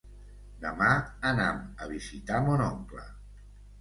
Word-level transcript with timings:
Demà 0.61 0.87
anam 1.33 1.61
a 1.85 1.89
visitar 1.93 2.41
mon 2.47 2.65
oncle. 2.73 3.09